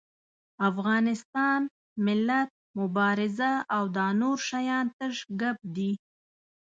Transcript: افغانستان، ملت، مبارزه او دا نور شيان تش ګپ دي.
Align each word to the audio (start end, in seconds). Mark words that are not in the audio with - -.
افغانستان، 0.69 1.61
ملت، 2.05 2.49
مبارزه 2.79 3.51
او 3.75 3.83
دا 3.97 4.07
نور 4.21 4.37
شيان 4.49 4.85
تش 4.97 5.15
ګپ 5.39 5.57
دي. 5.75 5.91